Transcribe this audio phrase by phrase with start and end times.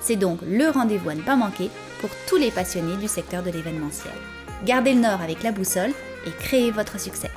[0.00, 3.50] C'est donc le rendez-vous à ne pas manquer pour tous les passionnés du secteur de
[3.50, 4.14] l'événementiel.
[4.64, 5.92] Gardez le nord avec la boussole
[6.26, 7.30] et créez votre succès.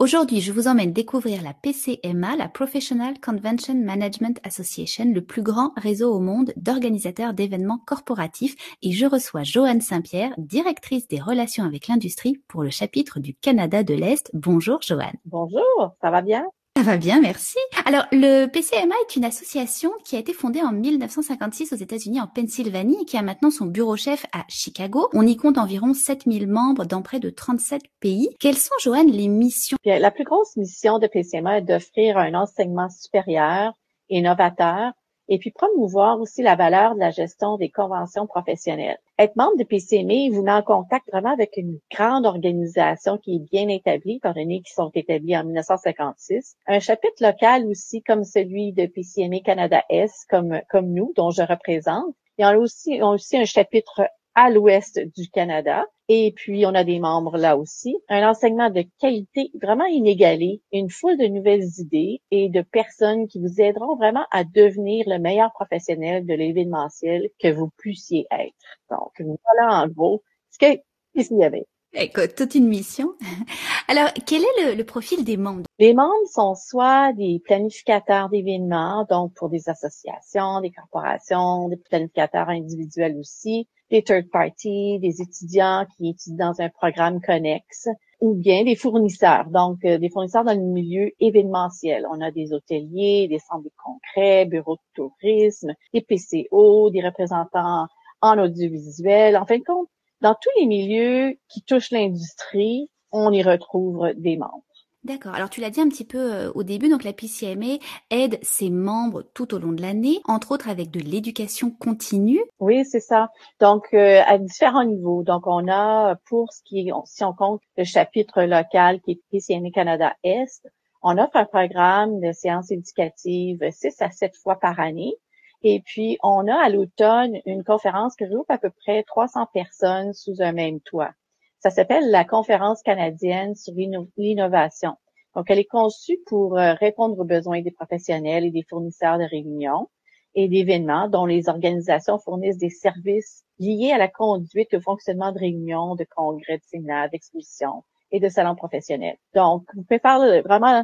[0.00, 5.74] Aujourd'hui, je vous emmène découvrir la PCMA, la Professional Convention Management Association, le plus grand
[5.76, 11.86] réseau au monde d'organisateurs d'événements corporatifs, et je reçois Joanne Saint-Pierre, directrice des relations avec
[11.86, 14.30] l'industrie pour le chapitre du Canada de l'Est.
[14.32, 15.18] Bonjour Joanne.
[15.26, 16.46] Bonjour, ça va bien?
[16.80, 17.58] Ça va bien, merci.
[17.84, 22.26] Alors, le PCMA est une association qui a été fondée en 1956 aux États-Unis en
[22.26, 25.10] Pennsylvanie et qui a maintenant son bureau chef à Chicago.
[25.12, 28.30] On y compte environ 7000 membres dans près de 37 pays.
[28.40, 29.76] Quelles sont, Joanne, les missions?
[29.84, 33.74] la plus grosse mission de PCMA est d'offrir un enseignement supérieur
[34.08, 34.92] et novateur
[35.30, 38.98] et puis promouvoir aussi la valeur de la gestion des conventions professionnelles.
[39.16, 43.50] Être membre de PCME vous met en contact vraiment avec une grande organisation qui est
[43.50, 46.56] bien établie, étant donné qu'ils sont établis en 1956.
[46.66, 51.42] Un chapitre local aussi, comme celui de PCME Canada S, comme, comme nous, dont je
[51.42, 52.14] représente.
[52.36, 54.02] Il y a aussi, aussi un chapitre
[54.34, 55.84] à l'ouest du Canada.
[56.12, 57.96] Et puis, on a des membres là aussi.
[58.08, 63.38] Un enseignement de qualité vraiment inégalé, une foule de nouvelles idées et de personnes qui
[63.38, 68.52] vous aideront vraiment à devenir le meilleur professionnel de l'événementiel que vous puissiez être.
[68.90, 70.80] Donc, voilà en gros ce qu'il
[71.14, 71.68] y avait.
[71.92, 73.14] Écoute, toute une mission.
[73.86, 75.66] Alors, quel est le, profil des membres?
[75.78, 82.48] Les membres sont soit des planificateurs d'événements, donc pour des associations, des corporations, des planificateurs
[82.48, 87.88] individuels aussi, des third parties, des étudiants qui étudient dans un programme connexe,
[88.20, 92.06] ou bien des fournisseurs, donc euh, des fournisseurs dans le milieu événementiel.
[92.10, 97.86] On a des hôteliers, des centres de congrès, bureaux de tourisme, des PCO, des représentants
[98.20, 99.36] en audiovisuel.
[99.36, 99.88] En fin de compte,
[100.20, 104.64] dans tous les milieux qui touchent l'industrie, on y retrouve des membres.
[105.04, 105.34] D'accord.
[105.34, 107.78] Alors tu l'as dit un petit peu euh, au début, donc la PCMA
[108.10, 112.42] aide ses membres tout au long de l'année, entre autres avec de l'éducation continue.
[112.58, 113.30] Oui, c'est ça.
[113.60, 115.22] Donc euh, à différents niveaux.
[115.22, 119.70] Donc on a pour ce qui si on compte le chapitre local qui est PCMA
[119.70, 120.68] Canada Est,
[121.02, 125.14] on offre un programme de séances éducatives six à sept fois par année
[125.62, 130.12] et puis, on a à l'automne une conférence qui regroupe à peu près 300 personnes
[130.14, 131.12] sous un même toit.
[131.60, 133.74] Ça s'appelle la Conférence canadienne sur
[134.16, 134.94] l'innovation.
[135.36, 139.24] Donc, elle est conçue pour euh, répondre aux besoins des professionnels et des fournisseurs de
[139.24, 139.88] réunions
[140.34, 145.32] et d'événements dont les organisations fournissent des services liés à la conduite et au fonctionnement
[145.32, 149.18] de réunions, de congrès, de séminaires, d'expositions et de salons professionnels.
[149.34, 150.82] Donc, vous pouvez faire vraiment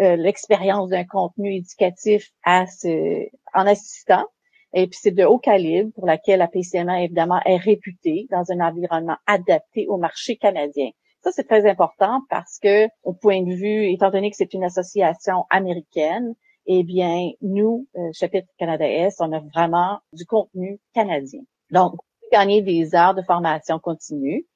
[0.00, 4.26] euh, l'expérience d'un contenu éducatif à ce, en assistant.
[4.78, 8.60] Et puis c'est de haut calibre pour laquelle la PCMA évidemment est réputée dans un
[8.60, 10.90] environnement adapté au marché canadien.
[11.24, 14.62] Ça c'est très important parce que au point de vue, étant donné que c'est une
[14.62, 16.32] association américaine,
[16.66, 21.40] eh bien nous, euh, chapitre Canada Est, on a vraiment du contenu canadien.
[21.72, 24.46] Donc vous gagner des heures de formation continue,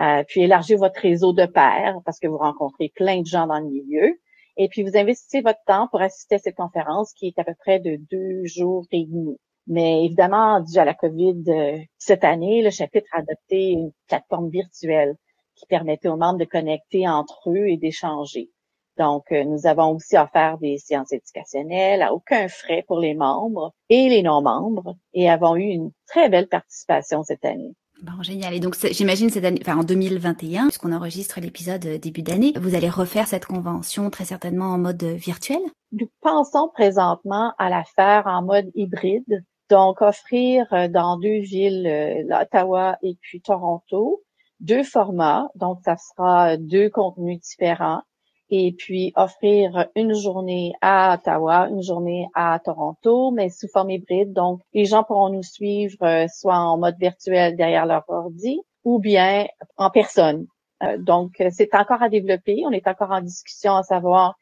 [0.00, 3.58] euh, puis élargir votre réseau de pairs parce que vous rencontrez plein de gens dans
[3.58, 4.16] le milieu.
[4.58, 7.54] Et puis, vous investissez votre temps pour assister à cette conférence qui est à peu
[7.58, 9.38] près de deux jours et demi.
[9.66, 14.50] Mais évidemment, dû à la COVID euh, cette année, le chapitre a adopté une plateforme
[14.50, 15.14] virtuelle
[15.54, 18.50] qui permettait aux membres de connecter entre eux et d'échanger.
[18.98, 23.72] Donc, euh, nous avons aussi offert des séances éducationnelles à aucun frais pour les membres
[23.88, 27.74] et les non-membres et avons eu une très belle participation cette année.
[28.02, 28.52] Bon, génial.
[28.52, 32.74] Et donc, j'imagine cette année, enfin en 2021, puisqu'on enregistre l'épisode euh, début d'année, vous
[32.74, 35.60] allez refaire cette convention très certainement en mode virtuel?
[35.92, 42.26] Nous pensons présentement à la faire en mode hybride, donc offrir euh, dans deux villes,
[42.30, 44.22] Ottawa et puis Toronto,
[44.60, 45.48] deux formats.
[45.54, 48.02] Donc, ça sera deux contenus différents
[48.50, 54.34] et puis offrir une journée à Ottawa, une journée à Toronto, mais sous forme hybride.
[54.34, 58.98] Donc, les gens pourront nous suivre euh, soit en mode virtuel derrière leur ordi ou
[58.98, 59.46] bien
[59.78, 60.44] en personne.
[60.82, 62.62] Euh, donc, c'est encore à développer.
[62.66, 64.34] On est encore en discussion à savoir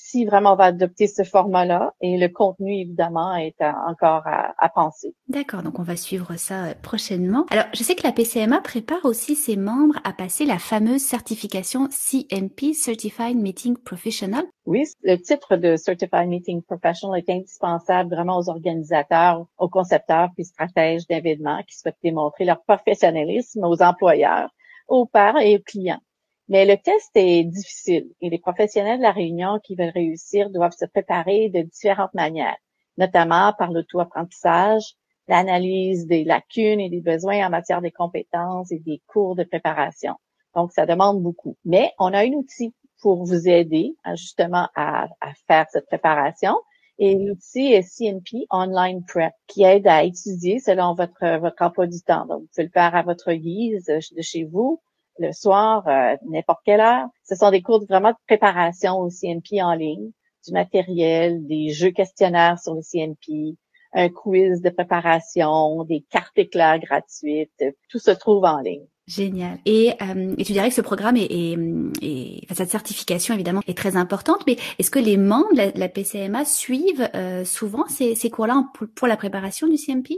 [0.00, 4.68] si vraiment on va adopter ce format-là et le contenu évidemment est encore à, à
[4.68, 5.14] penser.
[5.28, 7.46] D'accord, donc on va suivre ça euh, prochainement.
[7.50, 11.88] Alors je sais que la PCMA prépare aussi ses membres à passer la fameuse certification
[11.90, 14.44] CMP, Certified Meeting Professional.
[14.66, 20.44] Oui, le titre de Certified Meeting Professional est indispensable vraiment aux organisateurs, aux concepteurs puis
[20.44, 24.50] stratèges d'événements qui souhaitent démontrer leur professionnalisme aux employeurs,
[24.86, 26.00] aux pairs et aux clients.
[26.48, 30.76] Mais le test est difficile et les professionnels de la réunion qui veulent réussir doivent
[30.78, 32.56] se préparer de différentes manières,
[32.96, 34.94] notamment par l'auto-apprentissage,
[35.28, 40.14] l'analyse des lacunes et des besoins en matière de compétences et des cours de préparation.
[40.54, 41.56] Donc, ça demande beaucoup.
[41.66, 45.08] Mais on a un outil pour vous aider justement à,
[45.46, 46.54] faire cette préparation.
[46.98, 52.00] Et l'outil est CNP Online Prep qui aide à étudier selon votre, votre emploi du
[52.00, 52.26] temps.
[52.26, 54.80] Donc, vous pouvez le faire à votre guise de chez vous
[55.18, 57.06] le soir, euh, n'importe quelle heure.
[57.24, 60.10] Ce sont des cours vraiment de préparation au CNP en ligne,
[60.46, 63.56] du matériel, des jeux questionnaires sur le CNP,
[63.92, 67.64] un quiz de préparation, des cartes éclairs gratuites.
[67.88, 68.86] Tout se trouve en ligne.
[69.08, 69.58] Génial.
[69.64, 73.76] Et, euh, et, tu dirais que ce programme est, est, enfin, cette certification évidemment est
[73.76, 78.28] très importante, mais est-ce que les membres de la, PCMA suivent euh, souvent ces, ces
[78.28, 80.10] cours-là pour, pour, la préparation du CMP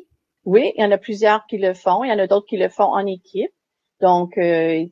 [0.44, 2.02] Oui, il y en a plusieurs qui le font.
[2.02, 3.52] Il y en a d'autres qui le font en équipe.
[4.00, 4.84] Donc, euh,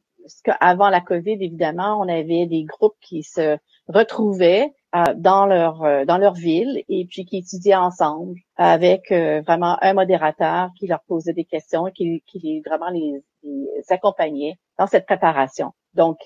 [0.60, 3.58] avant la COVID, évidemment, on avait des groupes qui se
[3.88, 9.43] retrouvaient euh, dans leur euh, dans leur ville et puis qui étudiaient ensemble avec euh,
[9.43, 14.55] vraiment un modérateur qui leur posait des questions et qui, qui vraiment les, les, accompagnait
[14.78, 15.72] dans cette préparation.
[15.94, 16.19] Donc,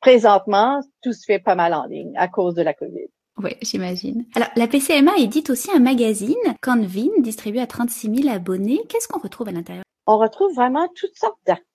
[0.00, 3.08] présentement, tout se fait pas mal en ligne à cause de la COVID.
[3.42, 4.24] Oui, j'imagine.
[4.34, 8.80] Alors, la PCMA édite aussi un magazine, Convin, distribué à 36 000 abonnés.
[8.88, 9.84] Qu'est-ce qu'on retrouve à l'intérieur?
[10.06, 11.69] On retrouve vraiment toutes sortes d'articles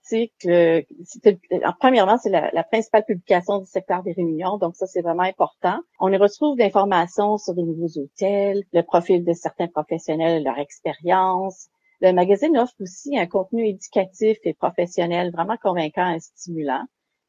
[1.80, 5.80] premièrement, c'est la, principale publication du secteur des réunions, donc ça, c'est vraiment important.
[6.00, 11.70] On y retrouve d'informations sur les nouveaux hôtels, le profil de certains professionnels, leur expérience.
[12.02, 16.84] Le magazine offre aussi un contenu éducatif et professionnel vraiment convaincant et stimulant.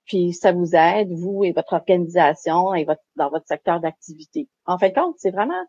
[0.04, 4.48] Puis ça vous aide, vous et votre organisation et votre, dans votre secteur d'activité.
[4.66, 5.64] En fin de compte, c'est vraiment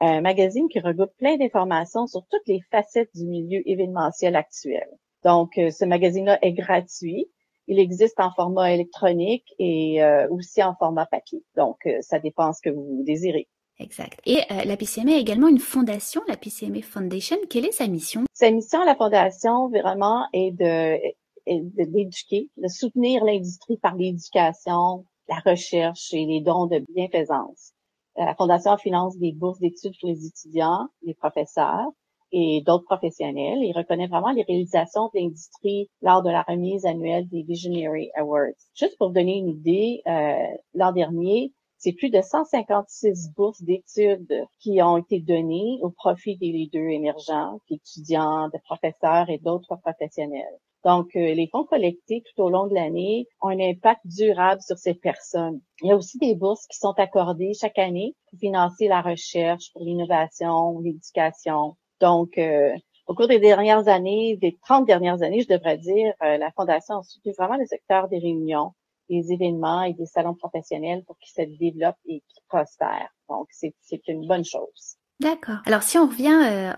[0.00, 4.88] un magazine qui regroupe plein d'informations sur toutes les facettes du milieu événementiel actuel.
[5.24, 7.28] Donc, euh, ce magazine-là est gratuit.
[7.68, 11.44] Il existe en format électronique et euh, aussi en format papier.
[11.56, 13.48] Donc, euh, ça dépend ce que vous désirez.
[13.78, 14.20] Exact.
[14.26, 17.36] Et la PCMA a également une fondation, la PCMA Foundation.
[17.48, 18.22] Quelle est sa mission?
[18.32, 20.98] Sa mission à la fondation, vraiment, est de
[21.46, 27.72] d'éduquer, de, soutenir l'industrie par l'éducation, la recherche et les dons de bienfaisance.
[28.16, 31.88] La Fondation finance des bourses d'études pour les étudiants, les professeurs,
[32.32, 33.58] et d'autres professionnels.
[33.62, 38.56] Il reconnaît vraiment les réalisations de l'industrie lors de la remise annuelle des Visionary Awards.
[38.74, 44.46] Juste pour vous donner une idée, euh, l'an dernier, c'est plus de 156 bourses d'études
[44.60, 50.58] qui ont été données au profit des leaders émergents, d'étudiants, de professeurs et d'autres professionnels.
[50.84, 54.78] Donc, euh, les fonds collectés tout au long de l'année ont un impact durable sur
[54.78, 55.60] ces personnes.
[55.80, 59.72] Il y a aussi des bourses qui sont accordées chaque année pour financer la recherche,
[59.72, 62.74] pour l'innovation, l'éducation, donc, euh,
[63.06, 66.96] au cours des dernières années, des 30 dernières années, je devrais dire, euh, la Fondation
[66.98, 68.72] a soutenu vraiment le secteur des réunions,
[69.08, 73.14] des événements et des salons professionnels pour qu'ils se développent et qu'ils prospèrent.
[73.28, 74.96] Donc, c'est une bonne chose.
[75.22, 75.58] D'accord.
[75.66, 76.72] Alors si on revient euh,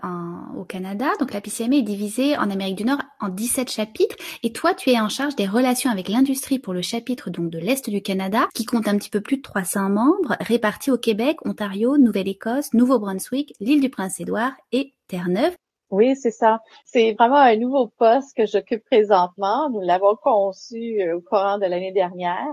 [0.55, 4.53] au Canada, donc la PCMA est divisée en Amérique du Nord en 17 chapitres et
[4.53, 7.89] toi tu es en charge des relations avec l'industrie pour le chapitre donc de l'Est
[7.89, 11.97] du Canada qui compte un petit peu plus de 300 membres répartis au Québec, Ontario,
[11.97, 15.55] Nouvelle-Écosse, Nouveau-Brunswick, l'île du Prince-Édouard et Terre-Neuve.
[15.91, 16.61] Oui, c'est ça.
[16.85, 19.69] C'est vraiment un nouveau poste que j'occupe présentement.
[19.69, 22.47] Nous l'avons conçu euh, au courant de l'année dernière.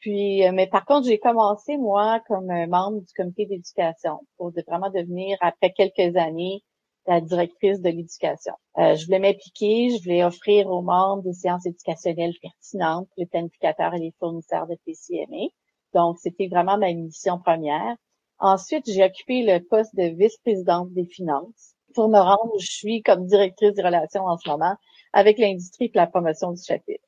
[0.00, 4.90] Puis, euh, mais par contre, j'ai commencé moi comme membre du comité d'éducation pour vraiment
[4.90, 6.62] devenir après quelques années
[7.06, 8.54] la directrice de l'éducation.
[8.78, 13.94] Euh, je voulais m'impliquer, je voulais offrir aux membres des séances éducationnelles pertinentes les planificateurs
[13.94, 15.48] et les fournisseurs de PCMA.
[15.94, 17.96] Donc, c'était vraiment ma mission première.
[18.38, 23.02] Ensuite, j'ai occupé le poste de vice-présidente des finances pour me rendre où je suis
[23.02, 24.76] comme directrice des relations en ce moment
[25.12, 27.04] avec l'industrie et la promotion du chapitre.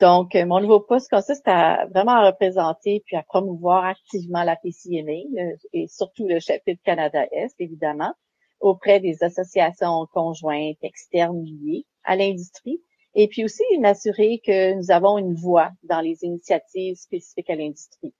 [0.00, 5.52] Donc, euh, mon nouveau poste consiste à vraiment représenter puis à promouvoir activement la PCMA
[5.74, 8.12] et surtout le chapitre Canada-Est, évidemment,
[8.60, 12.80] auprès des associations conjointes externes liées à l'industrie
[13.14, 18.14] et puis aussi m'assurer que nous avons une voix dans les initiatives spécifiques à l'industrie.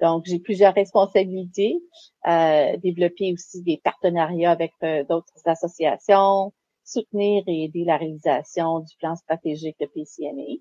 [0.00, 1.76] Donc, j'ai plusieurs responsabilités,
[2.26, 6.52] euh, développer aussi des partenariats avec euh, d'autres associations,
[6.84, 10.60] soutenir et aider la réalisation du plan stratégique de PCMA,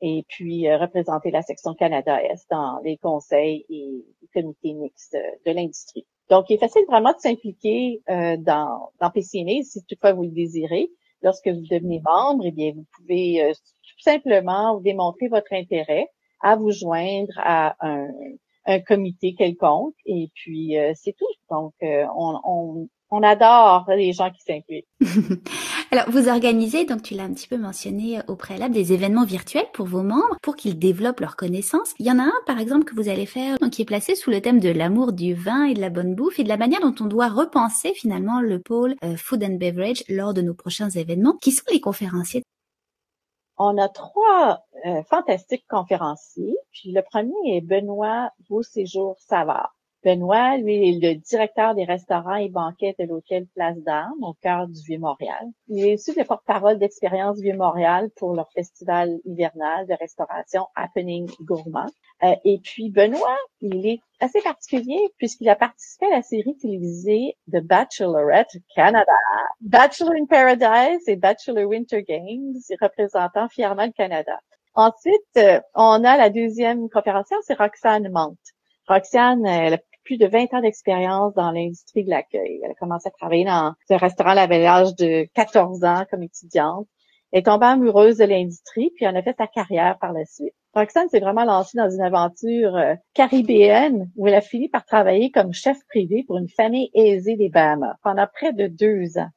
[0.00, 6.06] et puis représenter la section Canada-Est dans les conseils et les comités mixtes de l'industrie.
[6.30, 10.88] Donc, il est facile vraiment de s'impliquer dans, dans PCNA si toutefois vous le désirez.
[11.22, 16.08] Lorsque vous devenez membre, eh bien, vous pouvez tout simplement démontrer votre intérêt
[16.40, 18.08] à vous joindre à un,
[18.66, 21.26] un comité quelconque et puis c'est tout.
[21.50, 24.88] Donc, on, on, on adore les gens qui s'impliquent.
[25.92, 29.66] Alors, vous organisez, donc tu l'as un petit peu mentionné au préalable, des événements virtuels
[29.72, 31.94] pour vos membres, pour qu'ils développent leurs connaissances.
[31.98, 34.14] Il y en a un, par exemple, que vous allez faire, donc, qui est placé
[34.14, 36.56] sous le thème de l'amour du vin et de la bonne bouffe et de la
[36.56, 40.54] manière dont on doit repenser finalement le pôle euh, food and beverage lors de nos
[40.54, 41.36] prochains événements.
[41.40, 42.44] Qui sont les conférenciers
[43.62, 46.56] on a trois euh, fantastiques conférenciers.
[46.72, 49.76] Puis le premier est Benoît Beauséjour Savard.
[50.02, 54.66] Benoît, lui, est le directeur des restaurants et banquets de l'hôtel Place d'Armes au cœur
[54.66, 55.46] du Vieux-Montréal.
[55.68, 61.90] Il est aussi le porte-parole d'Expérience Vieux-Montréal pour leur festival hivernal de restauration Happening Gourmand.
[62.22, 67.36] Euh, et puis Benoît, il est assez particulier puisqu'il a participé à la série télévisée
[67.48, 69.12] de Bachelorette Canada,
[69.60, 74.38] Bachelor in Paradise et Bachelor Winter Games, représentant fièrement le Canada.
[74.74, 78.38] Ensuite, euh, on a la deuxième conférencière, c'est Roxane Mante.
[78.86, 82.60] Roxane, elle plus de 20 ans d'expérience dans l'industrie de l'accueil.
[82.62, 86.86] Elle a commencé à travailler dans un restaurant à l'âge de 14 ans comme étudiante.
[87.32, 90.54] Elle est tombée amoureuse de l'industrie, puis elle a fait sa carrière par la suite.
[90.74, 95.30] Roxane s'est vraiment lancée dans une aventure euh, caribéenne où elle a fini par travailler
[95.30, 99.30] comme chef privé pour une famille aisée des Bahamas pendant près de deux ans.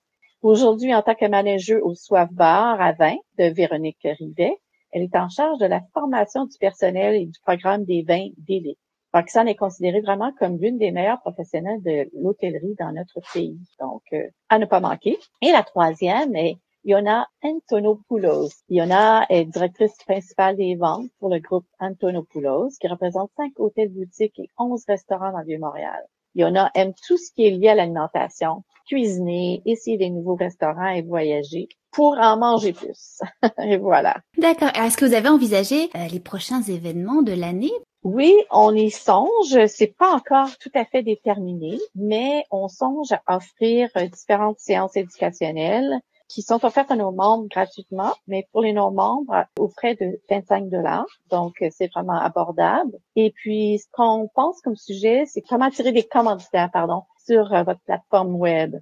[0.43, 4.57] Aujourd'hui, en tant que manager au Soif Bar à vin de Véronique Rivet,
[4.91, 8.77] elle est en charge de la formation du personnel et du programme des vins d'élite.
[9.13, 13.59] Roxane est considérée vraiment comme l'une des meilleures professionnelles de l'hôtellerie dans notre pays.
[13.79, 15.19] Donc, euh, à ne pas manquer.
[15.41, 18.49] Et la troisième est Iona Antonopoulos.
[18.69, 24.39] Iona est directrice principale des ventes pour le groupe Antonopoulos, qui représente cinq hôtels boutiques
[24.39, 26.03] et onze restaurants dans Vieux-Montréal.
[26.35, 31.03] Iona aime tout ce qui est lié à l'alimentation, cuisiner, essayer des nouveaux restaurants et
[31.03, 33.21] voyager pour en manger plus.
[33.59, 34.17] et voilà.
[34.37, 34.71] D'accord.
[34.75, 37.71] Est-ce que vous avez envisagé euh, les prochains événements de l'année?
[38.03, 39.65] Oui, on y songe.
[39.67, 46.01] C'est pas encore tout à fait déterminé, mais on songe à offrir différentes séances éducationnelles
[46.27, 50.69] qui sont offertes à nos membres gratuitement, mais pour les non-membres au frais de 25
[50.69, 51.05] dollars.
[51.29, 52.97] Donc, c'est vraiment abordable.
[53.15, 57.63] Et puis, ce qu'on pense comme sujet, c'est comment tirer des commanditaires, pardon, sur euh,
[57.63, 58.75] votre plateforme web.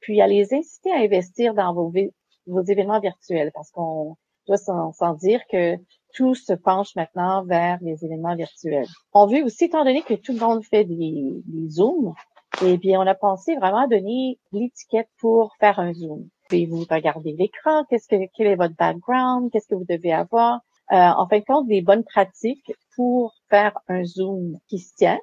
[0.00, 1.92] Puis, à les inciter à investir dans vos,
[2.46, 5.76] vos événements virtuels parce qu'on doit s'en dire que
[6.14, 8.86] tout se penche maintenant vers les événements virtuels.
[9.12, 12.14] On veut aussi, étant donné que tout le monde fait des, des zooms,
[12.64, 16.28] eh bien, on a pensé vraiment à donner l'étiquette pour faire un zoom.
[16.48, 17.84] Pouvez-vous regarder l'écran?
[17.90, 19.50] Qu'est-ce que, quel est votre background?
[19.50, 20.60] Qu'est-ce que vous devez avoir?
[20.92, 25.18] Euh, en fin de compte, des bonnes pratiques pour faire un zoom qui se tient.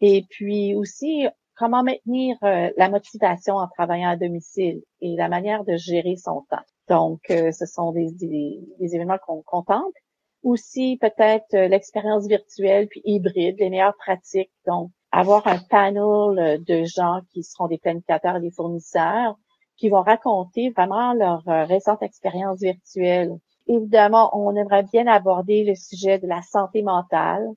[0.00, 1.26] Et puis aussi,
[1.60, 6.46] comment maintenir euh, la motivation en travaillant à domicile et la manière de gérer son
[6.48, 6.64] temps.
[6.88, 10.00] Donc, euh, ce sont des, des, événements qu'on contemple
[10.42, 14.50] aussi peut-être euh, l'expérience virtuelle puis hybride, les meilleures pratiques.
[14.66, 19.36] Donc, avoir un panel de gens qui seront des planificateurs des fournisseurs
[19.76, 23.32] qui vont raconter vraiment leur récente expérience virtuelle.
[23.66, 27.48] Évidemment, on aimerait bien aborder le sujet de la santé mentale,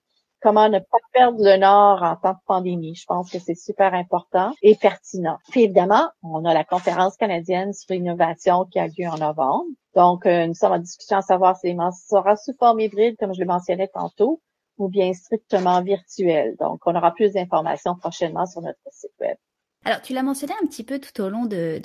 [0.44, 2.96] comment ne pas perdre le nord en temps de pandémie.
[2.96, 5.38] Je pense que c'est super important et pertinent.
[5.50, 9.66] Puis évidemment, on a la conférence canadienne sur l'innovation qui a lieu en novembre.
[9.96, 11.76] Donc, euh, nous sommes en discussion à savoir si
[12.10, 14.42] sera sous forme hybride, comme je le mentionnais tantôt,
[14.78, 16.56] ou bien strictement virtuel.
[16.60, 19.38] Donc, on aura plus d'informations prochainement sur notre site web.
[19.86, 21.82] Alors, tu l'as mentionné un petit peu tout au long de,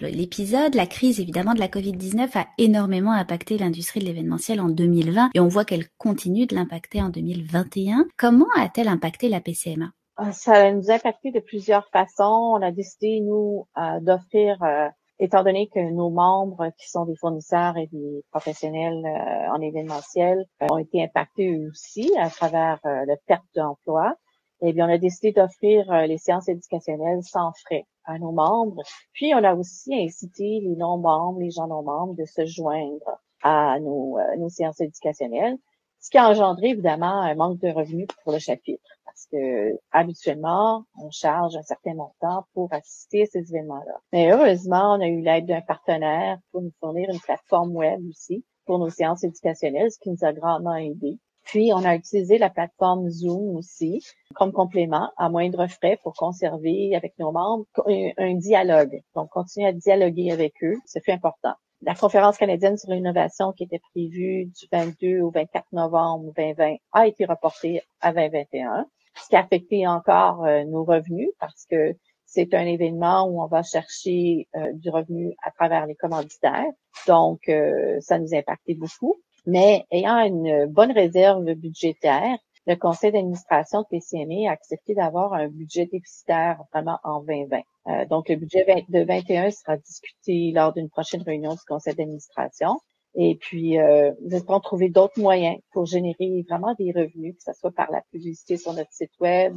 [0.00, 5.30] l'épisode, la crise évidemment de la Covid-19 a énormément impacté l'industrie de l'événementiel en 2020
[5.34, 8.06] et on voit qu'elle continue de l'impacter en 2021.
[8.16, 9.90] Comment a-t-elle impacté la PCMA?
[10.16, 12.54] Ah, ça nous a impacté de plusieurs façons.
[12.56, 14.88] On a décidé, nous, euh, d'offrir, euh,
[15.18, 20.46] étant donné que nos membres qui sont des fournisseurs et des professionnels euh, en événementiel
[20.70, 24.14] ont été impactés aussi à travers la perte d'emploi,
[24.62, 28.82] eh bien, on a décidé d'offrir euh, les séances éducationnelles sans frais à nos membres.
[29.12, 34.18] Puis, on a aussi incité les non-membres, les gens non-membres, de se joindre à nos,
[34.18, 35.56] euh, nos séances éducationnelles,
[36.00, 40.84] ce qui a engendré évidemment un manque de revenus pour le chapitre, parce que habituellement,
[40.96, 43.98] on charge un certain montant pour assister à ces événements-là.
[44.12, 48.44] Mais heureusement, on a eu l'aide d'un partenaire pour nous fournir une plateforme web aussi
[48.66, 51.18] pour nos séances éducationnelles, ce qui nous a grandement aidé.
[51.46, 56.94] Puis, on a utilisé la plateforme Zoom aussi comme complément à moindre frais pour conserver
[56.96, 59.00] avec nos membres un, dialogue.
[59.14, 61.54] Donc, continuer à dialoguer avec eux, c'est fait important.
[61.82, 67.06] La conférence canadienne sur l'innovation qui était prévue du 22 au 24 novembre 2020 a
[67.06, 72.54] été reportée à 2021, ce qui a affecté encore euh, nos revenus parce que c'est
[72.54, 76.66] un événement où on va chercher euh, du revenu à travers les commanditaires.
[77.06, 79.14] Donc, euh, ça nous a impacté beaucoup.
[79.46, 85.48] Mais ayant une bonne réserve budgétaire, le conseil d'administration de PCME a accepté d'avoir un
[85.48, 87.60] budget déficitaire vraiment en 2020.
[87.86, 92.80] Euh, donc, le budget de 21 sera discuté lors d'une prochaine réunion du conseil d'administration.
[93.14, 97.58] Et puis, euh, nous espérons trouver d'autres moyens pour générer vraiment des revenus, que ce
[97.58, 99.56] soit par la publicité sur notre site web,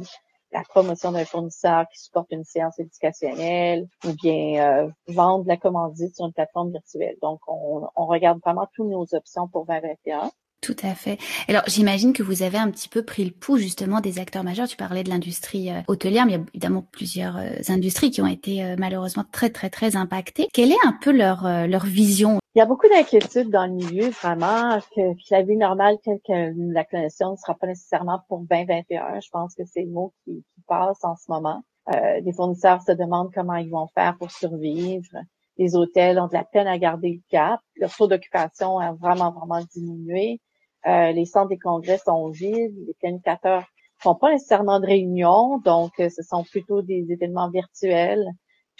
[0.52, 6.14] la promotion d'un fournisseur qui supporte une séance éducationnelle ou bien euh, vendre la commandite
[6.16, 7.16] sur une plateforme virtuelle.
[7.22, 10.30] Donc, on, on regarde vraiment toutes nos options pour 2021.
[10.60, 11.18] Tout à fait.
[11.48, 14.68] Alors j'imagine que vous avez un petit peu pris le pouls justement des acteurs majeurs.
[14.68, 18.20] Tu parlais de l'industrie euh, hôtelière, mais il y a évidemment plusieurs euh, industries qui
[18.20, 20.48] ont été malheureusement très très très impactées.
[20.52, 22.40] Quelle est un peu leur leur vision?
[22.56, 26.52] Il y a beaucoup d'inquiétudes dans le milieu, vraiment, que, la vie normale telle que
[26.52, 29.20] nous la connaissions ne sera pas nécessairement pour 2021.
[29.20, 31.62] Je pense que c'est le mot qui, passe en ce moment.
[31.94, 35.16] Euh, les fournisseurs se demandent comment ils vont faire pour survivre.
[35.58, 37.60] Les hôtels ont de la peine à garder le cap.
[37.76, 40.40] Leur taux d'occupation a vraiment, vraiment diminué.
[40.86, 42.74] Euh, les centres des congrès sont vides.
[42.86, 43.64] Les planificateurs
[43.98, 48.24] font pas nécessairement de réunions, donc euh, ce sont plutôt des événements virtuels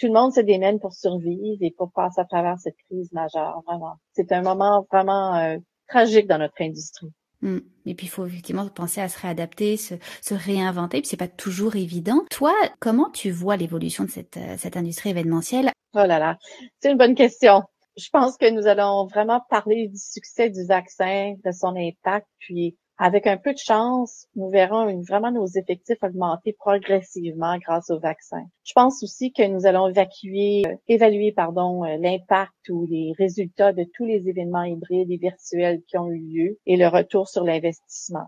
[0.01, 3.61] tout le monde se démène pour survivre et pour passer à travers cette crise majeure,
[3.67, 3.97] vraiment.
[4.13, 7.11] C'est un moment vraiment euh, tragique dans notre industrie.
[7.41, 7.59] Hmm.
[7.85, 11.01] Et puis il faut effectivement penser à se réadapter, se, se réinventer.
[11.01, 12.25] Puis c'est pas toujours évident.
[12.31, 15.69] Toi, comment tu vois l'évolution de cette, euh, cette industrie événementielle?
[15.93, 16.37] Oh là là,
[16.79, 17.61] c'est une bonne question.
[17.97, 22.77] Je pense que nous allons vraiment parler du succès du vaccin, de son impact, puis
[22.97, 28.43] avec un peu de chance, nous verrons vraiment nos effectifs augmenter progressivement grâce au vaccin.
[28.63, 33.73] Je pense aussi que nous allons évacuer, euh, évaluer pardon, euh, l'impact ou les résultats
[33.73, 37.43] de tous les événements hybrides et virtuels qui ont eu lieu et le retour sur
[37.43, 38.27] l'investissement.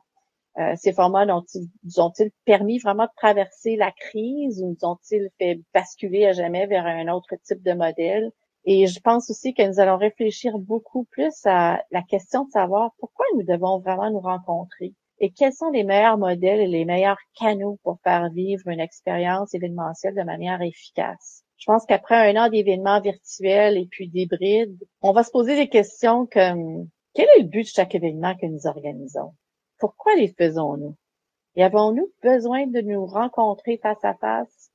[0.57, 5.61] Euh, ces formats nous ont-ils permis vraiment de traverser la crise ou nous ont-ils fait
[5.73, 8.31] basculer à jamais vers un autre type de modèle?
[8.65, 12.91] Et je pense aussi que nous allons réfléchir beaucoup plus à la question de savoir
[12.97, 17.19] pourquoi nous devons vraiment nous rencontrer et quels sont les meilleurs modèles et les meilleurs
[17.39, 21.43] canaux pour faire vivre une expérience événementielle de manière efficace.
[21.57, 25.69] Je pense qu'après un an d'événements virtuels et puis d'hybrides, on va se poser des
[25.69, 29.33] questions comme quel est le but de chaque événement que nous organisons?
[29.79, 30.95] Pourquoi les faisons-nous?
[31.55, 34.71] Et avons-nous besoin de nous rencontrer face à face?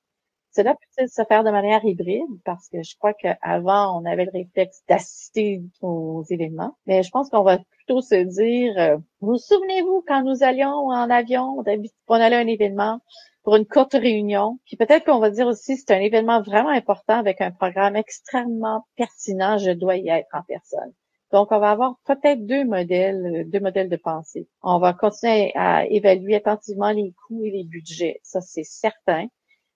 [0.58, 4.32] Cela peut-il se faire de manière hybride parce que je crois qu'avant, on avait le
[4.32, 6.76] réflexe d'assister aux événements.
[6.86, 11.10] Mais je pense qu'on va plutôt se dire, euh, vous, souvenez-vous quand nous allions en
[11.10, 11.62] avion,
[12.08, 12.98] on allait à un événement
[13.44, 14.58] pour une courte réunion.
[14.66, 18.84] Puis peut-être qu'on va dire aussi, c'est un événement vraiment important avec un programme extrêmement
[18.96, 20.92] pertinent, je dois y être en personne.
[21.30, 24.48] Donc, on va avoir peut-être deux modèles, deux modèles de pensée.
[24.62, 28.18] On va continuer à évaluer attentivement les coûts et les budgets.
[28.24, 29.28] Ça, c'est certain.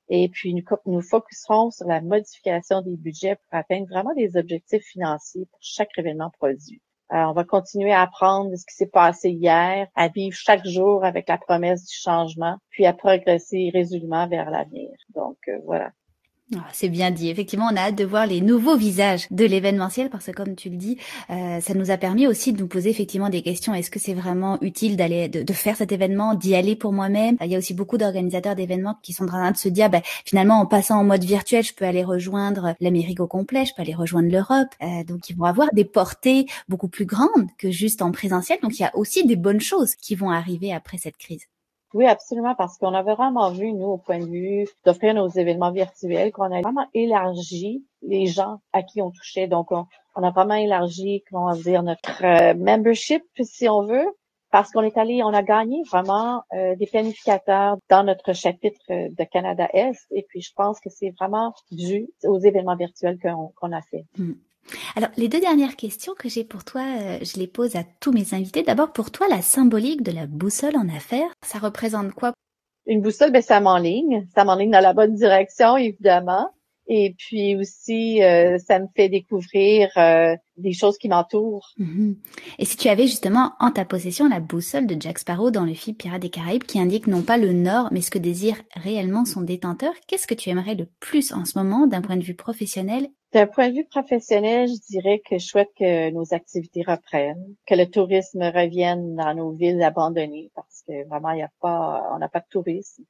[0.09, 4.85] Et puis, nous, nous focuserons sur la modification des budgets pour atteindre vraiment des objectifs
[4.85, 6.81] financiers pour chaque événement produit.
[7.13, 10.67] Euh, on va continuer à apprendre de ce qui s'est passé hier, à vivre chaque
[10.67, 14.91] jour avec la promesse du changement, puis à progresser résolument vers l'avenir.
[15.15, 15.93] Donc, euh, voilà.
[16.55, 17.31] Ah, c'est bien dit.
[17.31, 20.69] Effectivement, on a hâte de voir les nouveaux visages de l'événementiel parce que, comme tu
[20.69, 20.99] le dis,
[21.31, 23.73] euh, ça nous a permis aussi de nous poser effectivement des questions.
[23.73, 27.37] Est-ce que c'est vraiment utile d'aller, de, de, faire cet événement, d'y aller pour moi-même?
[27.41, 30.03] Il y a aussi beaucoup d'organisateurs d'événements qui sont en train de se dire, bah,
[30.27, 33.83] finalement, en passant en mode virtuel, je peux aller rejoindre l'Amérique au complet, je peux
[33.83, 34.69] aller rejoindre l'Europe.
[34.83, 38.59] Euh, donc, ils vont avoir des portées beaucoup plus grandes que juste en présentiel.
[38.63, 41.47] Donc, il y a aussi des bonnes choses qui vont arriver après cette crise.
[41.95, 45.73] Oui, absolument, parce qu'on avait vraiment vu, nous, au point de vue d'offrir nos événements
[45.73, 49.47] virtuels, qu'on a vraiment élargi les gens à qui on touchait.
[49.47, 54.07] Donc, on, a vraiment élargi, comment dire, notre euh, membership, si on veut,
[54.51, 59.25] parce qu'on est allé, on a gagné vraiment euh, des planificateurs dans notre chapitre de
[59.25, 60.07] Canada Est.
[60.11, 64.05] Et puis, je pense que c'est vraiment dû aux événements virtuels qu'on a fait.
[64.17, 64.35] Hmm.
[64.97, 68.13] Alors, les deux dernières questions que j'ai pour toi, euh, je les pose à tous
[68.13, 68.63] mes invités.
[68.63, 72.33] D'abord, pour toi, la symbolique de la boussole en affaires, ça représente quoi?
[72.87, 74.27] Une boussole, ben, ça m'enligne.
[74.35, 76.49] Ça m'enligne dans la bonne direction, évidemment.
[76.87, 81.71] Et puis aussi, euh, ça me fait découvrir euh, des choses qui m'entourent.
[81.79, 82.17] Mhm.
[82.59, 85.75] Et si tu avais justement en ta possession la boussole de Jack Sparrow dans le
[85.75, 89.25] film Pirates des Caraïbes qui indique non pas le nord, mais ce que désire réellement
[89.25, 92.35] son détenteur, qu'est-ce que tu aimerais le plus en ce moment d'un point de vue
[92.35, 93.09] professionnel?
[93.33, 97.75] D'un point de vue professionnel, je dirais que je souhaite que nos activités reprennent, que
[97.75, 102.19] le tourisme revienne dans nos villes abandonnées parce que vraiment, il y a pas, on
[102.19, 103.05] n'a pas de tourisme.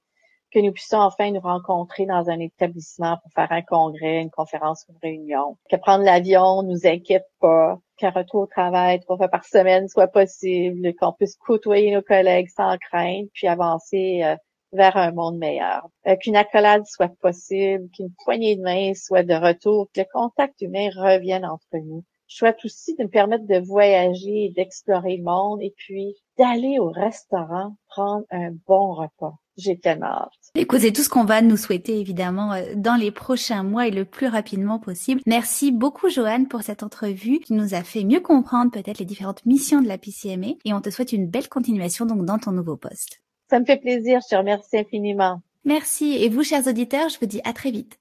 [0.53, 4.85] Que nous puissions enfin nous rencontrer dans un établissement pour faire un congrès, une conférence,
[4.89, 9.45] une réunion, que prendre l'avion nous inquiète pas, qu'un retour au travail trois fois par
[9.45, 14.37] semaine soit possible, qu'on puisse côtoyer nos collègues sans crainte, puis avancer euh,
[14.73, 15.89] vers un monde meilleur.
[16.07, 20.61] Euh, qu'une accolade soit possible, qu'une poignée de main soit de retour, que le contact
[20.61, 22.05] humain revienne entre nous.
[22.29, 26.89] Je souhaite aussi de me permettre de voyager, d'explorer le monde et puis d'aller au
[26.89, 29.35] restaurant prendre un bon repas.
[29.57, 30.33] J'ai tellement hâte.
[30.55, 34.05] Écoutez, tout ce qu'on va nous souhaiter évidemment euh, dans les prochains mois et le
[34.05, 35.21] plus rapidement possible.
[35.27, 39.45] Merci beaucoup Joanne pour cette entrevue qui nous a fait mieux comprendre peut-être les différentes
[39.45, 42.77] missions de la PCMA et on te souhaite une belle continuation donc dans ton nouveau
[42.77, 43.21] poste.
[43.51, 45.43] Ça me fait plaisir, je te remercie infiniment.
[45.65, 47.99] Merci et vous chers auditeurs, je vous dis à très vite.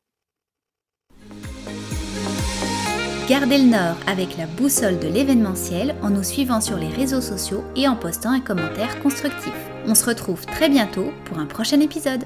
[3.30, 7.64] Gardez le nord avec la boussole de l'événementiel en nous suivant sur les réseaux sociaux
[7.78, 9.71] et en postant un commentaire constructif.
[9.88, 12.24] On se retrouve très bientôt pour un prochain épisode.